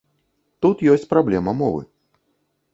[0.65, 1.81] Тут ёсць праблема мовы.